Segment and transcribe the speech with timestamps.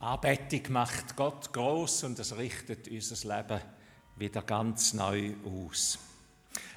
[0.00, 3.60] Anbetung macht Gott groß und es richtet unser Leben
[4.16, 5.98] wieder ganz neu aus.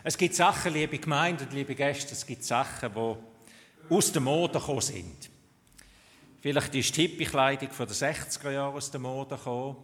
[0.04, 4.60] Es gibt Sachen, liebe Gemeinde und liebe Gäste, es gibt Sachen, die aus der Mode
[4.60, 5.30] gekommen sind.
[6.42, 9.78] Vielleicht ist die Hippie-Kleidung von den 60er Jahren aus der Mode gekommen.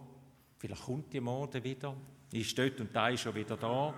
[0.58, 1.96] Vielleicht kommt die Mode wieder.
[2.32, 3.94] Ist dort und da schon wieder da.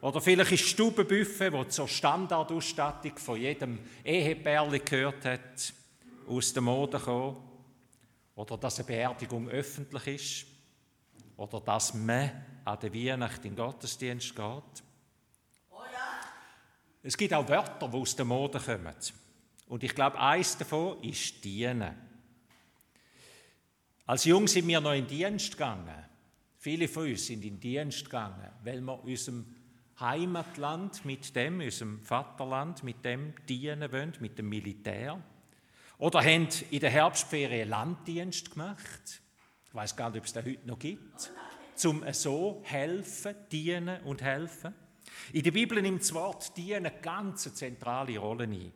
[0.00, 5.72] Oder vielleicht ist das Stubenbuffet, das zur Standardausstattung von jedem Ehepärli gehört hat,
[6.28, 7.45] aus der Mode gekommen.
[8.36, 10.46] Oder dass eine Beerdigung öffentlich ist.
[11.36, 12.30] Oder dass man
[12.64, 14.84] an der Weihnacht in den Gottesdienst geht.
[17.02, 18.94] Es gibt auch Wörter, die aus der Mode kommen.
[19.68, 21.94] Und ich glaube, eines davon ist dienen.
[24.06, 26.04] Als Jung sind wir noch in den Dienst gegangen.
[26.58, 29.46] Viele von uns sind in den Dienst gegangen, weil wir unserem
[30.00, 35.22] Heimatland mit dem, unserem Vaterland, mit dem dienen wollen, mit dem Militär.
[35.98, 39.22] Oder haben in der Herbstferien Landdienst gemacht.
[39.66, 41.32] Ich weiß gar nicht, ob es das heute noch gibt.
[41.74, 44.74] Zum so helfen, dienen und helfen.
[45.32, 48.72] In der Bibel nimmt das Wort dienen eine ganz zentrale Rolle ein.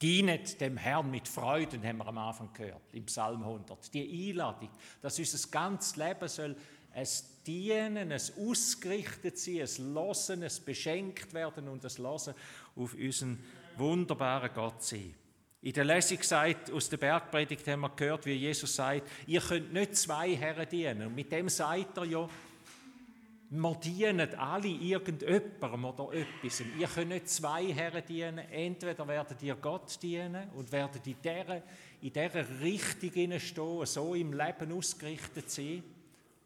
[0.00, 3.94] Dienet dem Herrn mit Freuden, haben wir am Anfang gehört, im Psalm 100.
[3.94, 4.68] Die Einladung,
[5.00, 6.56] dass unser ganzes Leben soll
[6.94, 12.34] es Dienen, es ausgerichtet sein, es Losen, es beschenkt werden und es Losen
[12.76, 13.42] auf unseren
[13.76, 15.14] wunderbaren Gott sein.
[15.64, 19.72] In der Lesung sagt, aus der Bergpredigt haben wir gehört, wie Jesus sagt, ihr könnt
[19.72, 21.06] nicht zwei Herren dienen.
[21.06, 22.28] Und mit dem sagt er ja,
[23.48, 26.64] wir dienen alle irgendjemandem oder etwas.
[26.76, 28.38] Ihr könnt nicht zwei Herren dienen.
[28.38, 31.62] Entweder werdet ihr Gott dienen und werdet in dieser,
[32.00, 35.84] in dieser Richtung stehen, so im Leben ausgerichtet sein.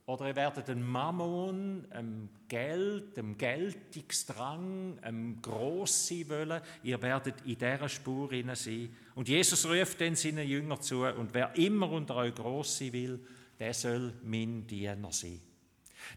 [0.07, 6.61] Oder ihr werdet dem Mammon, dem Geld, dem Geltungsdrang, dem Gross wollen.
[6.85, 8.95] Ihr werdet in dieser Spur sein.
[9.17, 13.19] Und Jesus ruft dann seinen Jüngern zu, und wer immer unter euch gross sein will,
[13.59, 15.41] der soll mein Diener sein.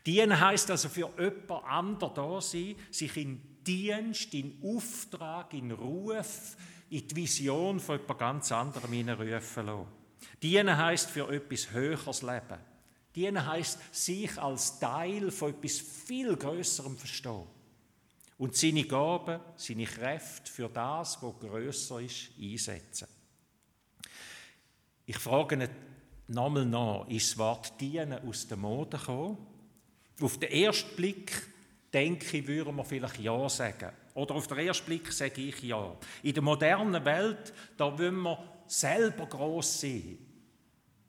[0.06, 6.56] Dienen heißt also für jemand anderen da sein, sich in Dienst, in Auftrag, in Ruf,
[6.92, 9.88] in die Vision von jemand ganz anderem hineinrufen lassen.
[10.44, 12.60] Dienen heißt für etwas Höheres leben.
[13.16, 17.48] Dienen heißt sich als Teil von etwas viel Größerem verstehen
[18.38, 23.08] und seine Gaben, seine Kräfte für das, was größer ist, einsetzen.
[25.06, 25.70] Ich frage
[26.28, 29.38] nochmal nach, ist das Wort Dienen aus der Mode gekommen?
[30.22, 31.32] Auf den ersten Blick
[31.92, 33.92] denke ich, würden wir vielleicht Ja sagen.
[34.14, 35.98] Oder auf den ersten Blick sage ich Ja.
[36.24, 40.18] In der modernen Welt, da wollen wir selber groß sein.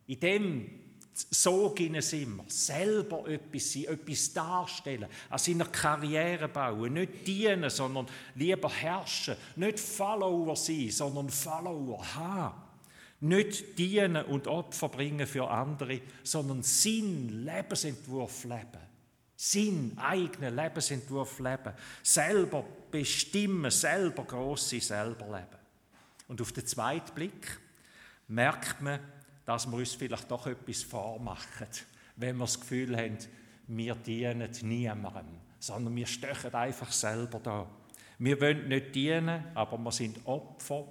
[0.06, 0.79] In dem
[1.12, 2.44] Sog sind wir.
[2.48, 6.94] Selber etwas sein, etwas darstellen, an seiner Karriere bauen.
[6.94, 9.37] Nicht dienen, sondern lieber herrschen.
[9.56, 12.62] Nicht Follower sein, sondern Follower haben.
[13.21, 18.91] Nicht dienen und Opfer bringen für andere, sondern Sinn, Lebensentwurf leben.
[19.37, 21.72] Sinn, eigenen Lebensentwurf leben.
[22.03, 25.60] Selber bestimmen, selber gross sein, selber leben.
[26.28, 27.59] Und auf den zweiten Blick
[28.28, 29.00] merkt man,
[29.50, 31.66] dass wir uns vielleicht doch etwas vormachen,
[32.14, 33.18] wenn wir das Gefühl haben,
[33.66, 35.26] wir dienen niemandem,
[35.58, 37.66] sondern wir stechen einfach selber da.
[38.20, 40.86] Wir wollen nicht dienen, aber wir sind Opfer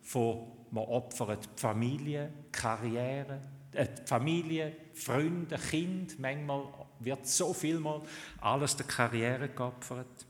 [0.00, 3.40] von, wir opfern die Familie, die Karriere,
[3.72, 6.20] äh, die Familie, Freunde, Kind.
[6.20, 6.68] Manchmal
[7.00, 8.00] wird so viel mal
[8.40, 10.24] alles der Karriere geopfert.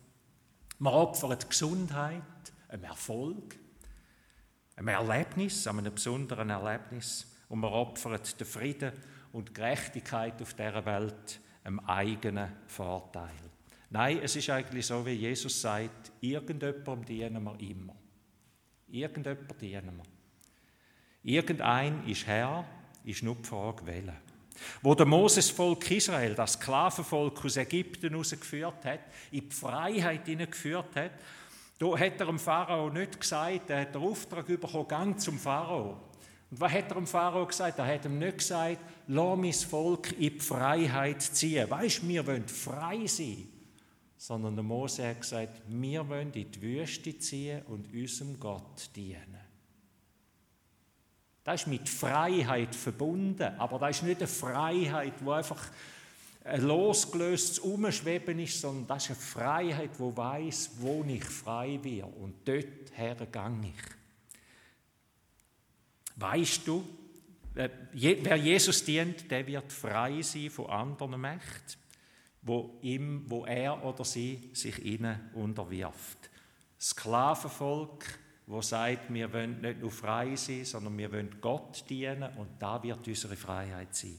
[0.79, 2.23] Wir opfern die Gesundheit,
[2.67, 3.57] einem Erfolg,
[4.75, 8.93] einem Erlebnis, einem besonderen Erlebnis und wir opfern den Frieden
[9.33, 13.31] und die Gerechtigkeit auf dieser Welt einem eigenen Vorteil.
[13.91, 17.95] Nein, es ist eigentlich so, wie Jesus sagt, irgendjemandem dienen wir immer.
[18.89, 20.05] Irgendjemandem dienen wir.
[21.23, 22.65] Irgendein ist Herr,
[23.05, 24.17] ist nur die Frage, welcher.
[24.83, 29.01] Wo der Moses-Volk Israel, das Sklavenvolk aus Ägypten herausgeführt hat,
[29.31, 31.13] in die Freiheit hineingeführt hat,
[31.79, 36.01] da hat er dem Pharao nicht gesagt, er hat den Auftrag bekommen, gang zum Pharao.
[36.55, 37.81] Und was hat er dem Pharao gesagt?
[37.81, 38.79] Er hat ihm nicht gesagt,
[39.09, 41.69] lass mein Volk in die Freiheit ziehen.
[41.69, 43.49] Weißt wir wollen frei sein.
[44.17, 49.41] Sondern der Mose hat gesagt, wir wollen in die Wüste ziehen und unserem Gott dienen.
[51.43, 55.61] Das ist mit Freiheit verbunden, aber das ist nicht eine Freiheit, wo einfach
[56.45, 62.05] ein losgelöstes Umschweben ist, sondern das ist eine Freiheit, wo weiß, wo ich frei bin
[62.05, 64.04] und dort hergehe ich.
[66.17, 66.85] Weißt du,
[67.55, 71.79] wer Jesus dient, der wird frei sein von anderen Mächten,
[72.43, 72.79] wo,
[73.27, 76.31] wo er oder sie sich ihnen unterwirft.
[76.81, 78.05] Sklavenvolk,
[78.47, 82.83] wo sagt, wir wollen nicht nur frei sein, sondern wir wollen Gott dienen und da
[82.83, 84.19] wird unsere Freiheit sein.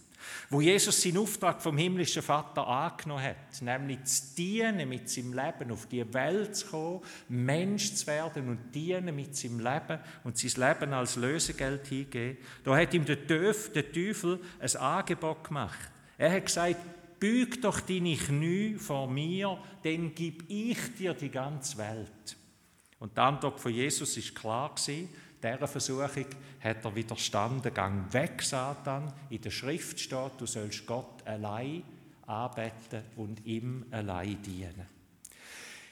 [0.49, 5.71] Wo Jesus seinen Auftrag vom himmlischen Vater angenommen hat, nämlich zu dienen mit seinem Leben,
[5.71, 10.67] auf die Welt zu kommen, Mensch zu werden und dienen mit seinem Leben und sein
[10.67, 15.91] Leben als Lösegeld hingeben, da hat ihm der Teufel ein Angebot gemacht.
[16.17, 16.77] Er hat gesagt,
[17.19, 22.37] büg doch deine Knie vor mir, dann gib ich dir die ganze Welt.
[22.99, 25.09] Und die Antwort von Jesus ist klar gewesen,
[25.43, 26.25] dieser Versuchung
[26.59, 27.73] hat er widerstanden.
[27.73, 29.13] Gang weg, Satan.
[29.29, 31.83] In der Schrift steht, du sollst Gott allein
[32.25, 34.87] anbeten und ihm allein dienen.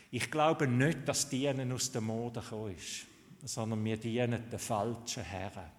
[0.09, 3.05] Ich glaube nicht, dass Dienen aus der Mode gekommen ist,
[3.44, 5.71] sondern wir dienen den falschen Herren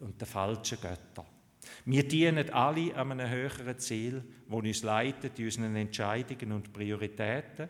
[0.00, 1.26] und den falschen Göttern.
[1.84, 7.68] Wir dienen alle an einem höheren Ziel, das uns leitet in unseren Entscheidungen und Prioritäten.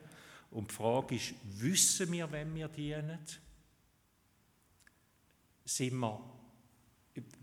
[0.55, 3.19] Und die Frage ist, wissen wir, wenn wir dienen?
[5.65, 6.21] Sind wir,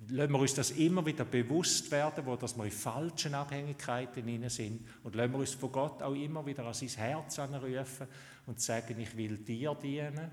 [0.08, 4.88] lassen wir uns das immer wieder bewusst werden, wo dass wir in falschen Abhängigkeiten sind
[5.04, 8.08] und lassen wir uns von Gott auch immer wieder an sein Herz anrufen
[8.46, 10.32] und sagen, ich will dir dienen.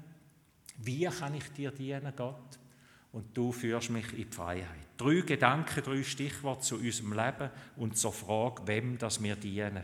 [0.77, 2.61] Wie kann ich dir dienen, Gott?
[3.13, 4.87] Und du führst mich in die Freiheit.
[4.97, 9.83] Drei Gedanken, drei Stichworte zu unserem Leben und zur Frage, wem das wir dienen.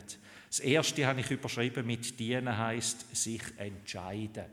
[0.49, 4.44] Das erste habe ich überschrieben mit dienen heißt sich entscheiden.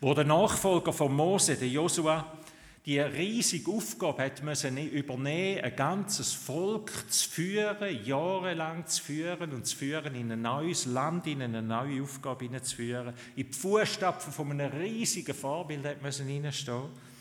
[0.00, 2.38] Wo der Nachfolger von Mose, der Josua,
[2.84, 9.66] die riesige Aufgabe hat müssen übernehmen, ein ganzes Volk zu führen, jahrelang zu führen und
[9.66, 14.50] zu führen in ein neues Land, in eine neue Aufgabe hineinzuführen, in die Fußstapfen von
[14.50, 17.11] einem riesigen Vorbild hat müssen hineinstehen.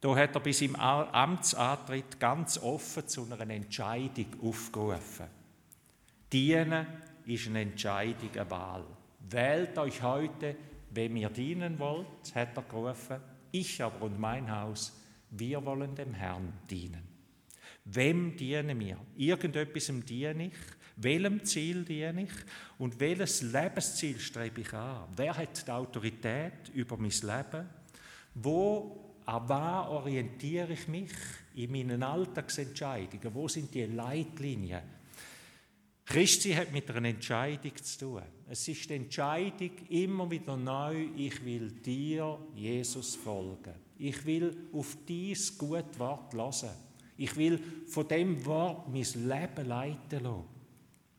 [0.00, 5.26] Da hat er bis im Amtsantritt ganz offen zu einer Entscheidung aufgerufen.
[6.32, 6.86] Dienen
[7.26, 8.84] ist eine Entscheidung, eine Wahl.
[9.28, 10.54] Wählt euch heute,
[10.90, 13.20] wem ihr dienen wollt, hat er gerufen.
[13.50, 14.96] Ich aber und mein Haus,
[15.30, 17.02] wir wollen dem Herrn dienen.
[17.84, 18.98] Wem diene wir?
[19.16, 20.54] Irgendetwas diene ich?
[20.96, 22.32] Welchem Ziel diene ich?
[22.78, 25.08] Und welches Lebensziel strebe ich an?
[25.16, 27.68] Wer hat die Autorität über mein Leben?
[28.34, 31.12] Wo an was orientiere ich mich
[31.54, 33.34] in meinen Alltagsentscheidungen?
[33.34, 34.80] Wo sind die Leitlinien?
[36.06, 38.22] Christi hat mit einer Entscheidung zu tun.
[38.48, 43.74] Es ist die Entscheidung immer wieder neu, ich will dir, Jesus, folgen.
[43.98, 46.74] Ich will auf dies gute Wort hören.
[47.18, 50.44] Ich will von dem Wort mein Leben leiten lassen.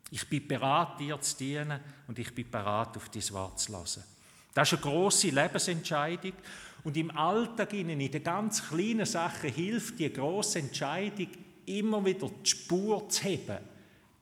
[0.09, 4.03] Ich bin bereit, dir zu dienen und ich bin bereit, auf dein Wort zu hören.
[4.55, 6.33] Das ist eine grosse Lebensentscheidung
[6.83, 11.27] und im Alltag, in den ganz kleinen Sachen, hilft die grosse Entscheidung,
[11.65, 13.57] immer wieder die Spur zu heben.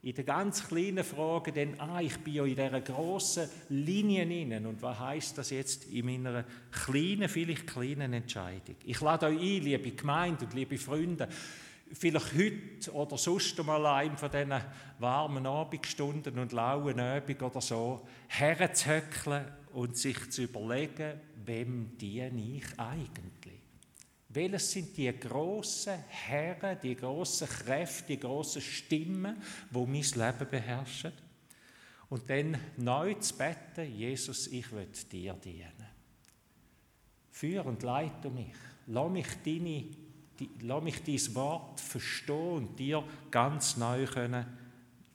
[0.03, 4.65] In den ganz kleinen Fragen, denn ah, ich bin ja in dieser grossen Linie innen.
[4.65, 8.75] Und was heißt das jetzt in meiner kleinen, vielleicht kleinen Entscheidung?
[8.85, 11.27] Ich lade euch ein, liebe Gemeinde und liebe Freunde,
[11.91, 14.53] vielleicht heute oder sonst einmal einem von diesen
[14.99, 22.79] warmen Abendstunden und lauen Abend oder so, herzuhöckeln und sich zu überlegen, wem diene ich
[22.79, 23.61] eigentlich?
[24.29, 29.41] Welches sind die grossen Herren, die grossen Kräfte, die grossen Stimmen,
[29.71, 31.13] wo mein Leben beherrschen?
[32.09, 35.87] Und dann neu zu beten, Jesus, ich will dir dienen.
[37.31, 38.53] Führ und leite mich.
[38.87, 39.85] Lass mich, deine,
[40.39, 44.45] die, lass mich dein Wort verstehen und dir ganz neu können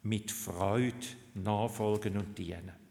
[0.03, 2.82] mit Freude nachfolgen und dienen.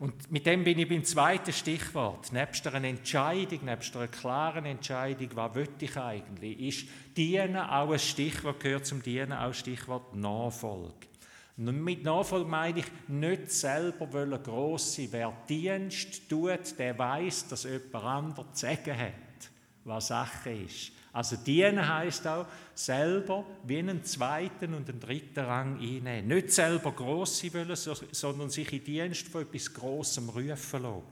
[0.00, 2.32] Und mit dem bin ich beim zweiten Stichwort.
[2.32, 6.88] Nebst einer Entscheidung, nebst einer klaren Entscheidung, was will ich eigentlich, ist
[7.18, 11.06] Dienen auch ein Stichwort, gehört zum Dienen auch ein Stichwort Nachfolge.
[11.58, 15.08] Mit Nachfolge meine ich nicht selber wollen gross sein.
[15.10, 19.50] Wer Dienst tut, der weiß, dass jemand anderes zu sagen hat,
[19.84, 20.92] was Sache ist.
[21.12, 26.28] Also dienen heißt auch selber wie einen zweiten und einen dritten Rang einnehmen.
[26.28, 27.76] Nicht selber gross sein wollen,
[28.12, 31.02] sondern sich in Dienst von etwas Grossem rufen lassen.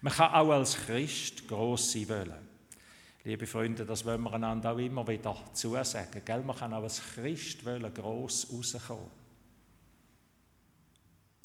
[0.00, 2.48] Man kann auch als Christ gross sein wollen.
[3.24, 6.22] Liebe Freunde, das wollen wir einander auch immer wieder zusagen.
[6.24, 6.42] Gell?
[6.42, 9.10] Man kann auch als Christ wollen gross rauskommen.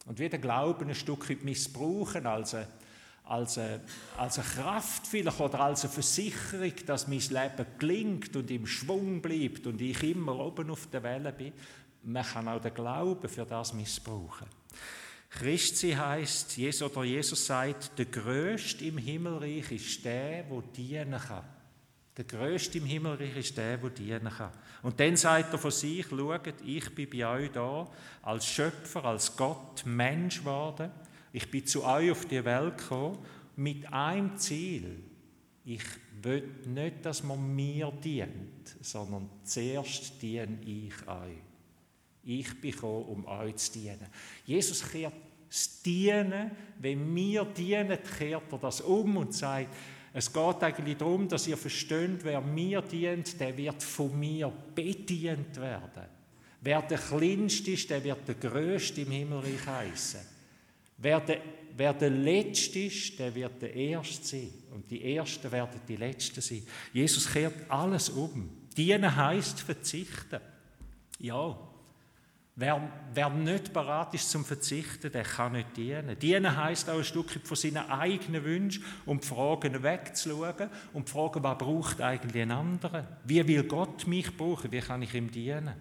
[0.06, 2.68] Und wie den Glauben ein Stück missbrauchen als eine
[3.26, 3.82] als eine,
[4.18, 9.22] als eine Kraft vielleicht oder als eine Versicherung, dass mein Leben gelingt und im Schwung
[9.22, 11.54] bleibt und ich immer oben auf der Welle bin.
[12.04, 14.48] Man kann auch den Glauben für das missbrauchen.
[15.30, 21.44] Christi heißt, Jesus oder Jesus sagt, der Größte im Himmelreich ist der, wo dienen kann.
[22.16, 24.52] Der Größte im Himmelreich ist der, wo dienen kann.
[24.84, 27.90] Und dann sagt er von sich, schaut, ich bin bei euch da,
[28.22, 30.92] als Schöpfer, als Gott, Mensch geworden
[31.34, 33.18] ich bin zu euch auf die Welt gekommen
[33.56, 35.00] mit einem Ziel.
[35.66, 35.84] Ich
[36.22, 41.42] will nicht, dass man mir dient, sondern zuerst diene ich euch.
[42.24, 44.08] Ich bin gekommen, um euch zu dienen.
[44.46, 45.14] Jesus kehrt
[45.50, 49.76] das Dienen, wenn wir dienen, kehrt er das um und sagt,
[50.14, 55.56] es geht eigentlich darum, dass ihr versteht, wer mir dient, der wird von mir bedient
[55.58, 56.06] werden.
[56.62, 60.33] Wer der Kleinste ist, der wird der Größte im Himmelreich heißen.
[61.04, 61.42] Wer der,
[61.76, 64.54] wer der Letzte ist, der wird der Erste sein.
[64.72, 66.66] Und die Ersten werden die Letzten sein.
[66.94, 68.50] Jesus kehrt alles um.
[68.76, 70.40] Dienen heißt verzichten.
[71.20, 71.58] Ja,
[72.56, 76.18] Wer, wer nicht bereit ist zum Verzichten, der kann nicht dienen.
[76.20, 81.58] Dienen heißt auch ein Stück von seinen eigenen Wünschen und Fragen wegzuschauen und fragen, was
[81.58, 83.08] braucht eigentlich ein anderer?
[83.24, 84.72] Wie will Gott mich brauchen?
[84.72, 85.74] Wie kann ich ihm dienen?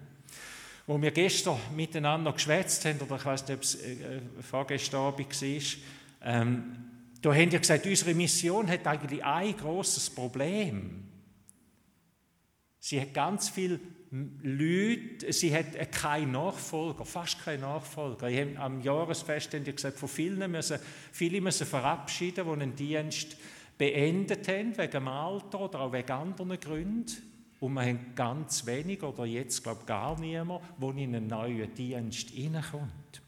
[0.85, 5.41] Wo wir gestern miteinander geschwätzt haben, oder ich weiß nicht, ob es äh, vorgestern Abend
[5.41, 5.61] war,
[6.25, 6.75] ähm,
[7.21, 11.05] da haben wir gesagt, unsere Mission hat eigentlich ein großes Problem.
[12.79, 13.79] Sie hat ganz viel
[14.43, 18.27] Leute, sie hat keinen Nachfolger, fast keinen Nachfolger.
[18.27, 20.79] Habe am Jahresfest haben die gesagt, von vielen müssen,
[21.13, 23.37] viele müssen verabschieden, die einen Dienst
[23.77, 27.32] beendet haben, wegen dem Alter oder auch wegen anderen Gründen.
[27.63, 31.73] Und wir haben ganz wenig, oder jetzt glaube ich gar niemand, der in einen neuen
[31.73, 33.21] Dienst hineinkommt.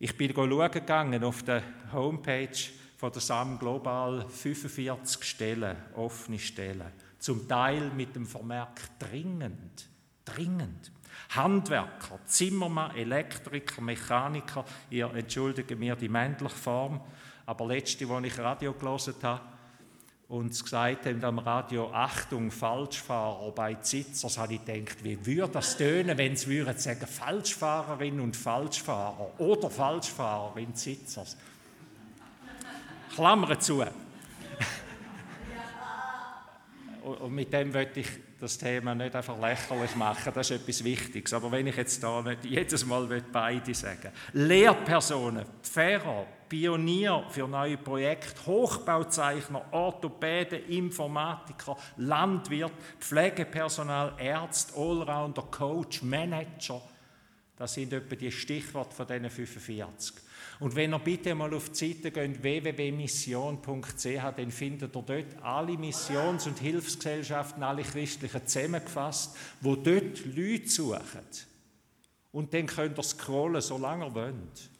[0.00, 2.58] Ich bin gegangen auf der Homepage
[2.96, 6.90] von der SAM Global 45 Stellen, offene Stellen
[7.20, 9.88] zum Teil mit dem Vermerk dringend,
[10.24, 10.90] dringend.
[11.28, 17.00] Handwerker, Zimmermann, Elektriker, Mechaniker, ihr entschuldige mir die männliche Form,
[17.46, 19.51] aber letzte, wo ich Radio gelesen habe
[20.32, 25.76] und gesagt haben am Radio, Achtung, Falschfahrer bei Zitzers, habe ich gedacht, wie würde das
[25.76, 31.36] tönen, wenn sie würden sagen, Falschfahrerin und Falschfahrer oder Falschfahrerin Zitzers.
[33.14, 33.84] Klammer zu.
[37.02, 41.32] Und mit dem möchte ich das Thema nicht einfach lächerlich machen, das ist etwas Wichtiges.
[41.32, 47.76] Aber wenn ich jetzt da nicht jedes Mal beide sagen Lehrpersonen, Pfarrer, Pionier für neue
[47.76, 56.82] Projekte, Hochbauzeichner, Orthopäden, Informatiker, Landwirt, Pflegepersonal, Ärzte, Allrounder, Coach, Manager,
[57.56, 60.16] das sind etwa die Stichworte von diesen 45.
[60.60, 65.76] Und wenn ihr bitte mal auf die Seite geht, www.mission.ch, dann findet ihr dort alle
[65.78, 71.26] Missions- und Hilfsgesellschaften, alle Christlichen zusammengefasst, wo dort Leute suchen.
[72.32, 74.70] Und dann könnt ihr scrollen, solange ihr wollt.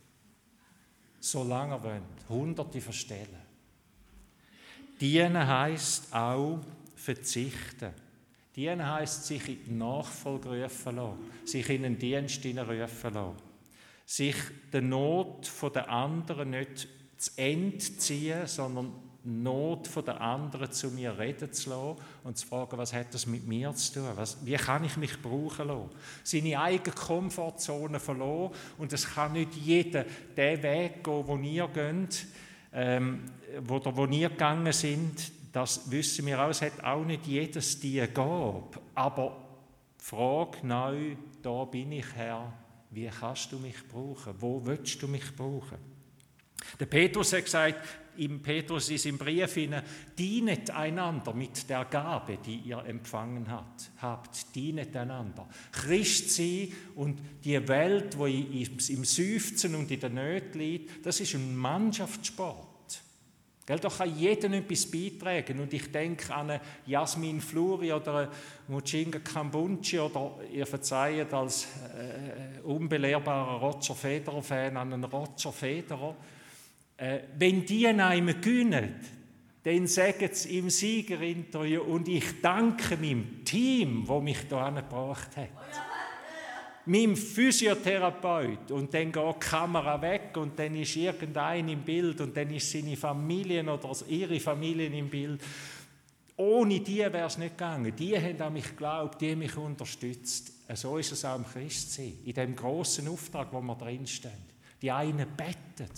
[1.20, 2.28] Solange ihr wollt.
[2.28, 3.42] Hunderte verstellen.
[5.00, 6.60] Dienen heisst auch
[6.94, 7.92] verzichten.
[8.54, 13.51] Dienen heisst sich in die Nachfolge rufen lassen, sich in den Dienst rufen lassen
[14.06, 14.36] sich
[14.72, 18.92] der Not der anderen nicht zu entziehen, sondern
[19.24, 23.26] die Not der anderen zu mir reden zu lassen und zu fragen, was hat das
[23.26, 24.08] mit mir zu tun?
[24.16, 25.90] Was, wie kann ich mich brauchen lassen?
[26.24, 30.04] Seine eigene Komfortzone verloren und es kann nicht jeder
[30.36, 32.26] den Weg gehen, wo ihr geht,
[32.72, 33.24] ähm,
[33.60, 35.30] wo, wo ihr gegangen sind.
[35.52, 36.48] Das wissen wir auch.
[36.48, 38.64] Es hat auch nicht jedes die Gabe.
[38.94, 39.36] Aber
[40.00, 42.52] die Frage neu, da bin ich Herr,
[42.92, 44.34] wie kannst du mich brauchen?
[44.38, 45.78] Wo willst du mich brauchen?
[46.78, 47.80] Der Petrus hat gesagt,
[48.16, 49.82] im Petrus ist im Brief hinein,
[50.18, 53.90] dienet einander mit der Gabe, die ihr empfangen habt.
[53.98, 54.54] habt.
[54.54, 55.48] Dienet einander.
[55.72, 61.34] Christ sein und die Welt, wo im Seufzen und in der Nöte liegt, das ist
[61.34, 62.71] ein Mannschaftssport.
[63.64, 65.60] Gell, da kann jeder etwas beitragen.
[65.60, 68.28] Und ich denke an eine Jasmin Fluri oder eine
[68.66, 76.16] Mujinga Kambunchi oder ihr verzeiht als äh, unbelehrbarer Roger Federer-Fan an einen Roger Federer.
[76.96, 78.96] Äh, wenn die einem gewinnen,
[79.62, 85.91] dann sagen sie im Siegerinterview und ich danke meinem Team, wo mich da gebracht hat
[86.86, 92.36] meinem Physiotherapeut und dann geht die Kamera weg und dann ist irgendein im Bild und
[92.36, 95.40] dann ist seine Familie oder ihre Familie im Bild.
[96.36, 97.94] Ohne die wäre es nicht gegangen.
[97.94, 100.52] Die haben an mich geglaubt, die haben mich unterstützt.
[100.74, 104.50] So ist es auch im Christsein, in dem großen Auftrag, wo wir drinstehen.
[104.80, 105.90] Die einen beten,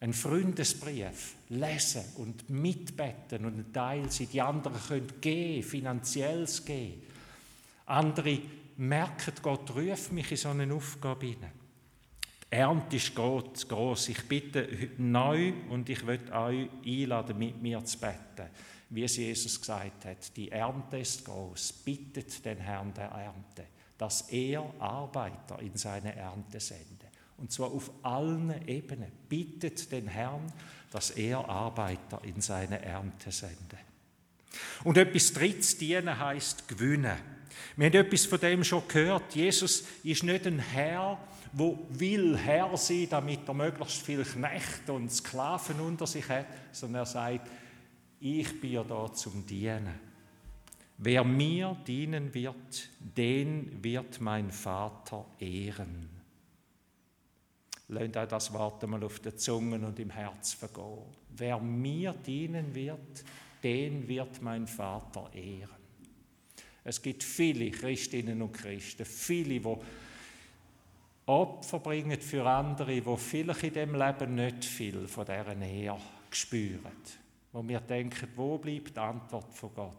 [0.00, 4.28] einen Freundesbrief lesen und mitbeten und ein Teil sein.
[4.32, 7.02] Die anderen können gehen, finanzielles gehen.
[7.86, 8.40] Andere
[8.80, 11.52] merkt, Gott ruft mich in so eine Aufgabe hinein.
[12.50, 14.08] Die Ernte ist groß.
[14.08, 18.50] Ich bitte neu und ich möchte euch einladen, mit mir zu beten.
[18.88, 21.72] Wie es Jesus gesagt hat, die Ernte ist groß.
[21.84, 27.06] Bittet den Herrn der Ernte, dass er Arbeiter in seine Ernte sende.
[27.36, 29.12] Und zwar auf allen Ebenen.
[29.28, 30.52] Bittet den Herrn,
[30.90, 33.78] dass er Arbeiter in seine Ernte sende.
[34.82, 37.39] Und etwas Drittes dienen heißt gewinnen.
[37.76, 39.34] Wir haben etwas von dem schon gehört.
[39.34, 41.18] Jesus ist nicht ein Herr,
[41.52, 47.02] wo will Herr sein, damit er möglichst viele Knechte und Sklaven unter sich hat, sondern
[47.02, 47.48] er sagt,
[48.20, 50.10] ich bin ja da zum Dienen.
[51.02, 56.10] Wer mir dienen wird, den wird mein Vater ehren.
[57.88, 61.06] Lasst auch das Wort einmal auf der Zunge und im Herz vergehen.
[61.30, 63.24] Wer mir dienen wird,
[63.62, 65.79] den wird mein Vater ehren.
[66.84, 69.76] Es gibt viele Christinnen und Christen, viele, die
[71.26, 76.92] Opfer bringen für andere, die vielleicht in dem Leben nicht viel von dieser Ehre spüren.
[77.52, 79.96] Wo wir denken, wo bleibt die Antwort von Gott?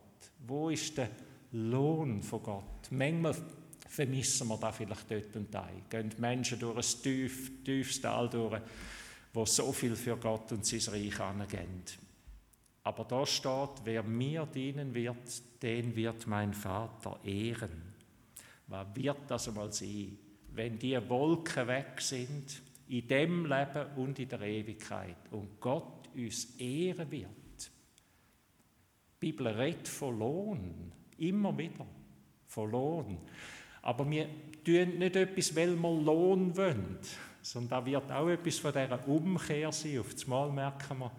[0.47, 1.09] Wo ist der
[1.51, 2.91] Lohn von Gott?
[2.91, 3.35] Manchmal
[3.87, 5.69] vermissen wir da vielleicht dort und da.
[5.89, 8.61] Gehen Menschen durch ein tief, tiefes Tal durch,
[9.33, 11.83] wo so viel für Gott und sein Reich angehen.
[12.83, 17.93] Aber da steht, wer mir dienen wird, den wird mein Vater ehren.
[18.67, 20.17] Was wird das einmal sein?
[20.53, 26.55] wenn die Wolken weg sind, in dem Leben und in der Ewigkeit und Gott uns
[26.59, 27.29] ehren wird.
[29.21, 31.85] Die Bibel redet von Lohn, immer wieder
[32.47, 33.17] von Lohn.
[33.83, 34.27] Aber wir
[34.65, 36.97] tun nicht etwas, weil wir Lohn wollen,
[37.41, 39.99] sondern da wird auch etwas von dieser Umkehr sein.
[39.99, 41.11] Auf einmal merken wir,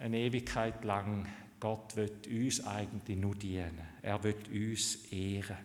[0.00, 1.28] eine Ewigkeit lang,
[1.60, 3.80] Gott wird uns eigentlich nur dienen.
[4.00, 5.58] Er wird uns ehren.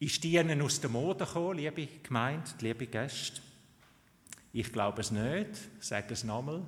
[0.00, 3.40] Ist Dienen aus der Mode gekommen, liebe Gemeinde, liebe Gäste?
[4.52, 6.62] Ich glaube es nicht, ich sage es nochmal.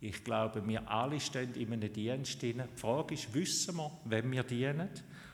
[0.00, 2.42] Ich glaube, wir alle stehen in einem Dienst.
[2.42, 4.88] Die Frage ist, wissen wir, wenn wir dienen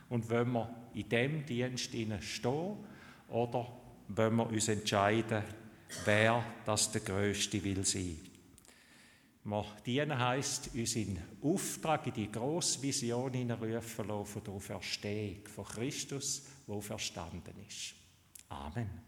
[0.09, 2.79] und wenn wir in dem Dienst stehen
[3.29, 3.78] oder
[4.09, 5.43] wenn wir uns entscheiden,
[6.05, 8.19] wer das der Größte will sein.
[9.45, 15.65] Wir dienen heisst, uns in Auftrag in die grosse Vision hineinrufen von der Auferstehung von
[15.65, 17.95] Christus, wo verstanden ist.
[18.51, 19.08] Amen.